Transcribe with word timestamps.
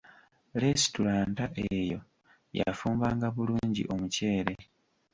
Lesitulanta 0.61 1.45
eyo 1.73 1.99
yafumbanga 2.59 3.27
bulungi 3.35 3.83
omuceere. 3.93 4.55